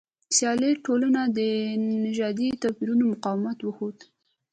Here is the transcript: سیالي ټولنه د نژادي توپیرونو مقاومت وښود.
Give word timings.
سیالي 0.35 0.71
ټولنه 0.85 1.21
د 1.37 1.39
نژادي 2.03 2.49
توپیرونو 2.61 3.03
مقاومت 3.13 3.57
وښود. 3.61 3.97